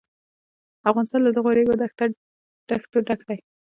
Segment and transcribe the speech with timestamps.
[0.89, 1.67] افغانستان له دغو ریګ
[2.69, 3.37] دښتو ډک دی.